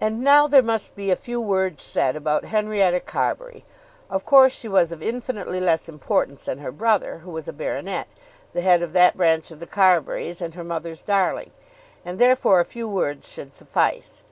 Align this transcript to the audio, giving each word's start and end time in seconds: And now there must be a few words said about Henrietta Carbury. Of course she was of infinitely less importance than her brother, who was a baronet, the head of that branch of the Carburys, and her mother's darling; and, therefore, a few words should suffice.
And 0.00 0.22
now 0.22 0.46
there 0.46 0.62
must 0.62 0.96
be 0.96 1.10
a 1.10 1.16
few 1.16 1.38
words 1.38 1.82
said 1.82 2.16
about 2.16 2.46
Henrietta 2.46 3.00
Carbury. 3.00 3.66
Of 4.08 4.24
course 4.24 4.54
she 4.54 4.68
was 4.68 4.90
of 4.90 5.02
infinitely 5.02 5.60
less 5.60 5.86
importance 5.86 6.46
than 6.46 6.60
her 6.60 6.72
brother, 6.72 7.18
who 7.18 7.30
was 7.30 7.46
a 7.46 7.52
baronet, 7.52 8.06
the 8.54 8.62
head 8.62 8.80
of 8.80 8.94
that 8.94 9.18
branch 9.18 9.50
of 9.50 9.60
the 9.60 9.66
Carburys, 9.66 10.40
and 10.40 10.54
her 10.54 10.64
mother's 10.64 11.02
darling; 11.02 11.50
and, 12.06 12.18
therefore, 12.18 12.60
a 12.60 12.64
few 12.64 12.88
words 12.88 13.28
should 13.30 13.52
suffice. 13.54 14.22